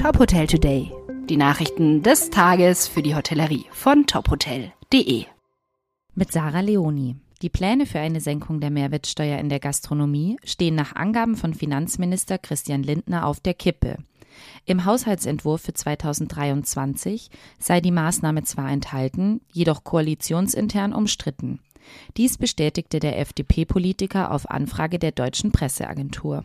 Top 0.00 0.18
Hotel 0.18 0.46
Today. 0.46 0.90
Die 1.28 1.36
Nachrichten 1.36 2.02
des 2.02 2.30
Tages 2.30 2.88
für 2.88 3.02
die 3.02 3.14
Hotellerie 3.14 3.66
von 3.70 4.06
tophotel.de. 4.06 5.26
Mit 6.14 6.32
Sarah 6.32 6.60
Leoni. 6.60 7.16
Die 7.42 7.50
Pläne 7.50 7.84
für 7.84 8.00
eine 8.00 8.22
Senkung 8.22 8.60
der 8.60 8.70
Mehrwertsteuer 8.70 9.38
in 9.38 9.50
der 9.50 9.60
Gastronomie 9.60 10.38
stehen 10.42 10.74
nach 10.74 10.96
Angaben 10.96 11.36
von 11.36 11.52
Finanzminister 11.52 12.38
Christian 12.38 12.82
Lindner 12.82 13.26
auf 13.26 13.40
der 13.40 13.52
Kippe. 13.52 13.98
Im 14.64 14.86
Haushaltsentwurf 14.86 15.60
für 15.60 15.74
2023 15.74 17.28
sei 17.58 17.82
die 17.82 17.92
Maßnahme 17.92 18.42
zwar 18.44 18.70
enthalten, 18.70 19.42
jedoch 19.52 19.84
koalitionsintern 19.84 20.94
umstritten. 20.94 21.60
Dies 22.16 22.38
bestätigte 22.38 23.00
der 23.00 23.18
FDP-Politiker 23.18 24.30
auf 24.30 24.48
Anfrage 24.48 24.98
der 24.98 25.12
deutschen 25.12 25.52
Presseagentur. 25.52 26.44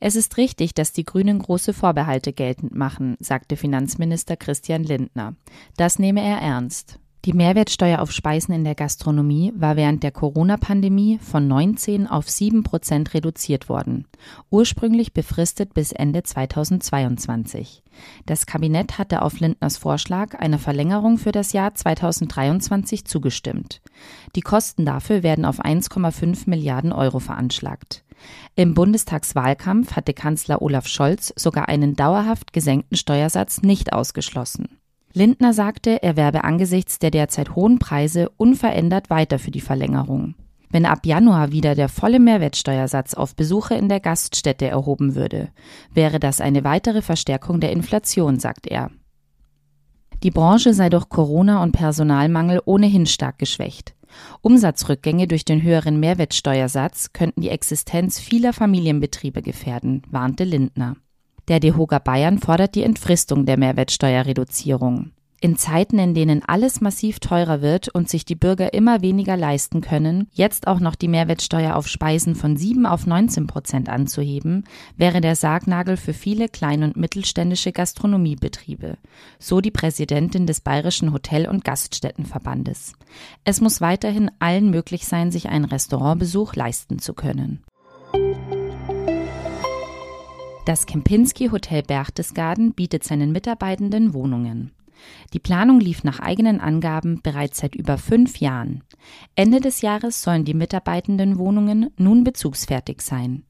Es 0.00 0.16
ist 0.16 0.38
richtig, 0.38 0.74
dass 0.74 0.92
die 0.92 1.04
Grünen 1.04 1.38
große 1.38 1.74
Vorbehalte 1.74 2.32
geltend 2.32 2.74
machen, 2.74 3.16
sagte 3.20 3.56
Finanzminister 3.56 4.36
Christian 4.36 4.82
Lindner. 4.82 5.34
Das 5.76 5.98
nehme 5.98 6.22
er 6.22 6.38
ernst. 6.38 6.98
Die 7.26 7.34
Mehrwertsteuer 7.34 8.00
auf 8.00 8.12
Speisen 8.12 8.54
in 8.54 8.64
der 8.64 8.74
Gastronomie 8.74 9.52
war 9.54 9.76
während 9.76 10.02
der 10.02 10.10
Corona-Pandemie 10.10 11.18
von 11.18 11.46
19 11.46 12.06
auf 12.06 12.30
7 12.30 12.62
Prozent 12.62 13.12
reduziert 13.12 13.68
worden, 13.68 14.06
ursprünglich 14.48 15.12
befristet 15.12 15.74
bis 15.74 15.92
Ende 15.92 16.22
2022. 16.22 17.82
Das 18.24 18.46
Kabinett 18.46 18.96
hatte 18.96 19.20
auf 19.20 19.38
Lindners 19.38 19.76
Vorschlag 19.76 20.34
einer 20.38 20.58
Verlängerung 20.58 21.18
für 21.18 21.32
das 21.32 21.52
Jahr 21.52 21.74
2023 21.74 23.04
zugestimmt. 23.04 23.82
Die 24.34 24.40
Kosten 24.40 24.86
dafür 24.86 25.22
werden 25.22 25.44
auf 25.44 25.62
1,5 25.62 26.48
Milliarden 26.48 26.90
Euro 26.90 27.18
veranschlagt. 27.18 28.02
Im 28.54 28.74
Bundestagswahlkampf 28.74 29.96
hatte 29.96 30.14
Kanzler 30.14 30.62
Olaf 30.62 30.86
Scholz 30.86 31.32
sogar 31.36 31.68
einen 31.68 31.94
dauerhaft 31.94 32.52
gesenkten 32.52 32.96
Steuersatz 32.96 33.62
nicht 33.62 33.92
ausgeschlossen. 33.92 34.80
Lindner 35.12 35.52
sagte, 35.52 36.02
er 36.02 36.16
werbe 36.16 36.44
angesichts 36.44 36.98
der 36.98 37.10
derzeit 37.10 37.56
hohen 37.56 37.78
Preise 37.78 38.28
unverändert 38.36 39.10
weiter 39.10 39.38
für 39.38 39.50
die 39.50 39.60
Verlängerung. 39.60 40.34
Wenn 40.70 40.86
ab 40.86 41.04
Januar 41.04 41.50
wieder 41.50 41.74
der 41.74 41.88
volle 41.88 42.20
Mehrwertsteuersatz 42.20 43.14
auf 43.14 43.34
Besuche 43.34 43.74
in 43.74 43.88
der 43.88 43.98
Gaststätte 43.98 44.68
erhoben 44.68 45.16
würde, 45.16 45.48
wäre 45.92 46.20
das 46.20 46.40
eine 46.40 46.62
weitere 46.62 47.02
Verstärkung 47.02 47.58
der 47.58 47.72
Inflation, 47.72 48.38
sagt 48.38 48.68
er. 48.68 48.90
Die 50.22 50.30
Branche 50.30 50.72
sei 50.74 50.88
durch 50.88 51.08
Corona 51.08 51.62
und 51.62 51.72
Personalmangel 51.72 52.60
ohnehin 52.64 53.06
stark 53.06 53.38
geschwächt. 53.38 53.94
Umsatzrückgänge 54.40 55.26
durch 55.26 55.44
den 55.44 55.62
höheren 55.62 56.00
Mehrwertsteuersatz 56.00 57.12
könnten 57.12 57.40
die 57.40 57.50
Existenz 57.50 58.18
vieler 58.18 58.52
Familienbetriebe 58.52 59.42
gefährden, 59.42 60.02
warnte 60.10 60.44
Lindner. 60.44 60.96
Der 61.48 61.60
DEHOGA 61.60 61.98
Bayern 61.98 62.38
fordert 62.38 62.74
die 62.74 62.82
Entfristung 62.82 63.46
der 63.46 63.58
Mehrwertsteuerreduzierung. 63.58 65.12
In 65.42 65.56
Zeiten, 65.56 65.98
in 65.98 66.12
denen 66.12 66.42
alles 66.46 66.82
massiv 66.82 67.18
teurer 67.18 67.62
wird 67.62 67.88
und 67.88 68.10
sich 68.10 68.26
die 68.26 68.34
Bürger 68.34 68.74
immer 68.74 69.00
weniger 69.00 69.38
leisten 69.38 69.80
können, 69.80 70.28
jetzt 70.32 70.66
auch 70.66 70.80
noch 70.80 70.94
die 70.94 71.08
Mehrwertsteuer 71.08 71.76
auf 71.76 71.88
Speisen 71.88 72.34
von 72.34 72.58
7 72.58 72.84
auf 72.84 73.06
19 73.06 73.46
Prozent 73.46 73.88
anzuheben, 73.88 74.64
wäre 74.98 75.22
der 75.22 75.36
Sargnagel 75.36 75.96
für 75.96 76.12
viele 76.12 76.50
klein- 76.50 76.82
und 76.82 76.98
mittelständische 76.98 77.72
Gastronomiebetriebe. 77.72 78.98
So 79.38 79.62
die 79.62 79.70
Präsidentin 79.70 80.46
des 80.46 80.60
Bayerischen 80.60 81.14
Hotel- 81.14 81.48
und 81.48 81.64
Gaststättenverbandes. 81.64 82.92
Es 83.42 83.62
muss 83.62 83.80
weiterhin 83.80 84.30
allen 84.40 84.68
möglich 84.70 85.06
sein, 85.06 85.30
sich 85.30 85.48
einen 85.48 85.64
Restaurantbesuch 85.64 86.54
leisten 86.54 86.98
zu 86.98 87.14
können. 87.14 87.64
Das 90.66 90.84
Kempinski 90.84 91.48
Hotel 91.48 91.82
Berchtesgaden 91.82 92.74
bietet 92.74 93.04
seinen 93.04 93.32
Mitarbeitenden 93.32 94.12
Wohnungen. 94.12 94.72
Die 95.32 95.38
Planung 95.38 95.80
lief 95.80 96.04
nach 96.04 96.20
eigenen 96.20 96.60
Angaben 96.60 97.20
bereits 97.22 97.58
seit 97.58 97.74
über 97.74 97.98
fünf 97.98 98.38
Jahren. 98.38 98.82
Ende 99.34 99.60
des 99.60 99.80
Jahres 99.80 100.22
sollen 100.22 100.44
die 100.44 100.54
Mitarbeitenden 100.54 101.38
Wohnungen 101.38 101.90
nun 101.96 102.24
bezugsfertig 102.24 103.00
sein. 103.00 103.44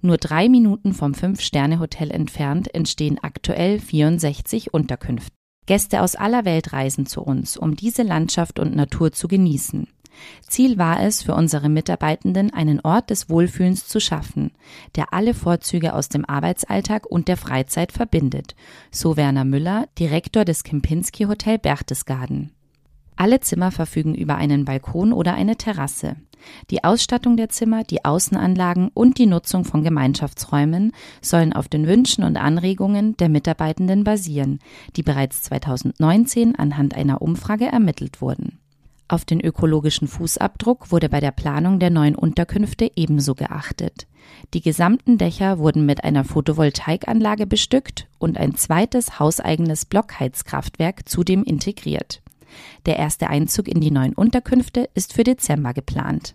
Nur 0.00 0.16
drei 0.16 0.48
Minuten 0.48 0.94
vom 0.94 1.14
Fünf-Sterne-Hotel 1.14 2.10
entfernt 2.10 2.72
entstehen 2.74 3.18
aktuell 3.20 3.78
64 3.78 4.72
Unterkünfte. 4.72 5.32
Gäste 5.66 6.00
aus 6.00 6.14
aller 6.14 6.44
Welt 6.44 6.72
reisen 6.72 7.06
zu 7.06 7.22
uns, 7.22 7.56
um 7.56 7.74
diese 7.74 8.04
Landschaft 8.04 8.60
und 8.60 8.76
Natur 8.76 9.10
zu 9.10 9.26
genießen. 9.26 9.88
Ziel 10.46 10.78
war 10.78 11.02
es, 11.02 11.22
für 11.22 11.34
unsere 11.34 11.68
Mitarbeitenden 11.68 12.52
einen 12.52 12.80
Ort 12.80 13.10
des 13.10 13.28
Wohlfühlens 13.28 13.88
zu 13.88 14.00
schaffen, 14.00 14.52
der 14.94 15.12
alle 15.12 15.34
Vorzüge 15.34 15.94
aus 15.94 16.08
dem 16.08 16.24
Arbeitsalltag 16.24 17.06
und 17.06 17.28
der 17.28 17.36
Freizeit 17.36 17.92
verbindet, 17.92 18.54
so 18.90 19.16
Werner 19.16 19.44
Müller, 19.44 19.88
Direktor 19.98 20.44
des 20.44 20.64
Kempinski 20.64 21.24
Hotel 21.24 21.58
Berchtesgaden. 21.58 22.52
Alle 23.16 23.40
Zimmer 23.40 23.70
verfügen 23.70 24.14
über 24.14 24.36
einen 24.36 24.66
Balkon 24.66 25.12
oder 25.12 25.34
eine 25.34 25.56
Terrasse. 25.56 26.16
Die 26.70 26.84
Ausstattung 26.84 27.36
der 27.38 27.48
Zimmer, 27.48 27.82
die 27.82 28.04
Außenanlagen 28.04 28.90
und 28.92 29.18
die 29.18 29.26
Nutzung 29.26 29.64
von 29.64 29.82
Gemeinschaftsräumen 29.82 30.92
sollen 31.22 31.54
auf 31.54 31.66
den 31.66 31.86
Wünschen 31.86 32.24
und 32.24 32.36
Anregungen 32.36 33.16
der 33.16 33.30
Mitarbeitenden 33.30 34.04
basieren, 34.04 34.60
die 34.96 35.02
bereits 35.02 35.42
2019 35.42 36.56
anhand 36.56 36.94
einer 36.94 37.22
Umfrage 37.22 37.66
ermittelt 37.66 38.20
wurden. 38.20 38.58
Auf 39.08 39.24
den 39.24 39.40
ökologischen 39.40 40.08
Fußabdruck 40.08 40.90
wurde 40.90 41.08
bei 41.08 41.20
der 41.20 41.30
Planung 41.30 41.78
der 41.78 41.90
neuen 41.90 42.16
Unterkünfte 42.16 42.90
ebenso 42.96 43.34
geachtet. 43.34 44.08
Die 44.52 44.60
gesamten 44.60 45.16
Dächer 45.16 45.58
wurden 45.58 45.86
mit 45.86 46.02
einer 46.02 46.24
Photovoltaikanlage 46.24 47.46
bestückt 47.46 48.08
und 48.18 48.36
ein 48.36 48.56
zweites 48.56 49.20
hauseigenes 49.20 49.84
Blockheizkraftwerk 49.84 51.08
zudem 51.08 51.44
integriert. 51.44 52.20
Der 52.86 52.96
erste 52.96 53.28
Einzug 53.28 53.68
in 53.68 53.80
die 53.80 53.92
neuen 53.92 54.14
Unterkünfte 54.14 54.88
ist 54.94 55.12
für 55.12 55.22
Dezember 55.22 55.72
geplant. 55.72 56.34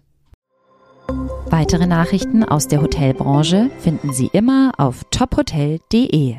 Weitere 1.48 1.88
Nachrichten 1.88 2.46
aus 2.46 2.70
der 2.70 2.82
Hotelbranche 2.82 3.70
finden 3.80 4.14
Sie 4.14 4.30
immer 4.32 4.72
auf 4.78 5.04
tophotel.de. 5.12 6.38